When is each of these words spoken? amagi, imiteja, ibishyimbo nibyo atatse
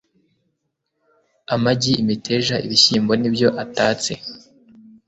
amagi, 1.53 1.91
imiteja, 2.03 2.55
ibishyimbo 2.65 3.11
nibyo 3.21 3.47
atatse 3.63 4.11